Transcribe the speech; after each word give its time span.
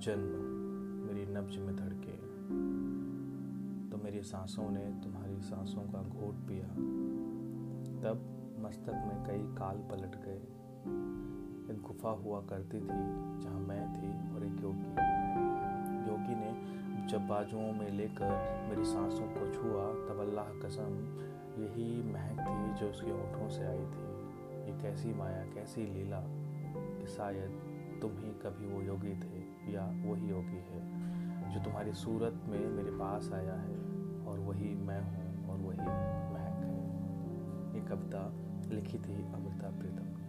जन्म 0.00 0.28
मेरी 1.06 1.26
नब्ज 1.26 1.58
में 1.58 1.76
धड़के। 1.76 2.12
तो 3.90 4.04
मेरी 4.04 4.22
सांसों 4.22 4.70
ने 4.70 5.00
तुम्हारी 5.04 5.40
सांसों 5.40 5.82
का 5.82 6.02
घोट 6.02 6.34
पिया। 6.34 6.66
तब 8.02 8.20
मस्तक 8.60 8.92
में 8.92 9.24
कई 9.26 9.54
काल 9.54 9.76
पलट 9.76 10.24
गए। 10.24 10.42
एक 11.74 11.82
गुफा 11.82 12.10
हुआ 12.10 12.40
करती 12.40 12.76
थी, 12.76 12.88
जहाँ 13.40 13.60
मैं 13.60 13.92
थी 13.92 14.34
और 14.34 14.46
एक 14.46 14.62
योगी। 14.62 14.90
योगी 16.10 16.34
ने 16.34 16.78
जब 17.06 17.26
बाजुओं 17.28 17.72
में 17.72 17.90
लेकर 17.90 18.66
मेरी 18.70 18.84
सांसों 18.84 19.26
को 19.26 19.52
छुआ, 19.52 19.92
तब 20.08 20.20
अल्लाह 20.20 20.44
कसम, 20.44 21.18
यही 21.62 22.12
महक 22.12 22.40
थी 22.40 22.80
जो 22.80 22.90
उसके 22.90 23.10
होठों 23.10 23.48
से 23.48 23.64
आई 23.66 23.86
थी। 23.86 24.18
ये 24.72 24.82
कैसी 24.82 25.14
माया, 25.14 25.44
कैसी 25.44 25.86
लीला 25.86 26.24
कि 27.00 27.06
शायद 27.06 27.77
तुम 28.00 28.10
ही 28.10 28.30
कभी 28.42 28.66
वो 28.66 28.82
योगी 28.82 29.14
थे 29.14 29.38
या 29.72 29.84
वही 29.84 30.28
योगी 30.28 30.60
है 30.70 30.80
जो 31.54 31.60
तुम्हारी 31.64 31.92
सूरत 31.92 32.42
में 32.46 32.68
मेरे 32.68 32.90
पास 32.90 33.30
आया 33.32 33.54
है 33.54 33.76
और 34.24 34.38
वही 34.38 34.74
मैं 34.74 35.00
हूँ 35.02 35.50
और 35.50 35.56
वही 35.56 35.78
महक 36.34 36.64
है। 36.64 36.76
ये 37.74 37.86
कविता 37.88 38.22
लिखी 38.74 38.98
थी 38.98 39.14
अमृता 39.14 39.70
प्रीतम 39.78 40.06
ने। 40.18 40.27